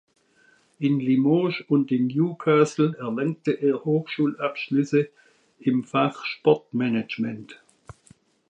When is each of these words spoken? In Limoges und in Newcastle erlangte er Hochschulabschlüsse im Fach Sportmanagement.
In 0.79 0.99
Limoges 0.99 1.63
und 1.67 1.91
in 1.91 2.07
Newcastle 2.07 2.95
erlangte 2.97 3.51
er 3.51 3.85
Hochschulabschlüsse 3.85 5.09
im 5.59 5.83
Fach 5.83 6.25
Sportmanagement. 6.25 7.61